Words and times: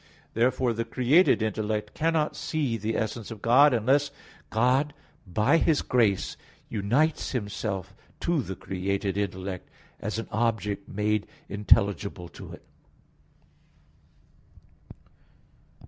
Therefore 0.33 0.73
the 0.73 0.83
created 0.83 1.43
intellect 1.43 1.93
cannot 1.93 2.35
see 2.35 2.75
the 2.75 2.97
essence 2.97 3.29
of 3.29 3.39
God, 3.43 3.71
unless 3.71 4.09
God 4.49 4.95
by 5.27 5.57
His 5.57 5.83
grace 5.83 6.35
unites 6.69 7.33
Himself 7.33 7.93
to 8.21 8.41
the 8.41 8.55
created 8.55 9.15
intellect, 9.15 9.69
as 9.99 10.17
an 10.17 10.27
object 10.31 10.89
made 10.89 11.27
intelligible 11.49 12.29
to 12.29 12.51
it. 12.51 12.63